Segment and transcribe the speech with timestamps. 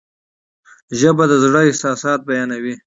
[0.99, 2.75] ژبه د زړه احساسات بیانوي.